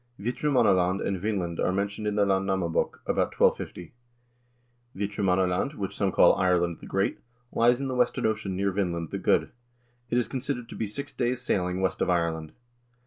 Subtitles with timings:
[0.17, 3.93] 3 Hvitramannaland and Vinland are mentioned in the "Landnama bok" about 1250.
[4.95, 7.19] "Hvitramannaland, which some call Ireland the Great,
[7.51, 9.51] lies in the western ocean near Vinland the Good.
[10.09, 12.53] It is considered to be six days' sailing west of Ireland."